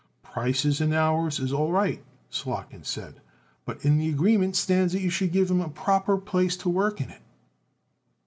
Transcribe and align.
"Prices 0.23 0.81
and 0.81 0.95
hours 0.95 1.39
is 1.39 1.53
all 1.53 1.71
right," 1.71 2.03
Slotkin 2.31 2.83
said, 2.83 3.21
"but 3.65 3.85
in 3.85 3.99
the 3.99 4.09
agreement 4.09 4.55
stands 4.55 4.95
it 4.95 5.03
you 5.03 5.11
should 5.11 5.31
give 5.31 5.51
'em 5.51 5.61
a 5.61 5.69
proper 5.69 6.17
place 6.17 6.57
to 6.57 6.69
work 6.69 6.99
in 6.99 7.11
it." 7.11 7.21